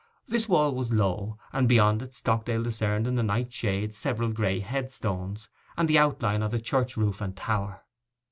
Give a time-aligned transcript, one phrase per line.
[0.27, 4.59] This wall was low, and beyond it Stockdale discerned in the night shades several grey
[4.59, 7.83] headstones, and the outlines of the church roof and tower.